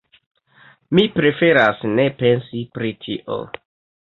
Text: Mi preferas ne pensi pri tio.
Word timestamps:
Mi 0.99 1.03
preferas 1.17 1.85
ne 1.99 2.07
pensi 2.23 2.65
pri 2.79 2.93
tio. 3.07 3.39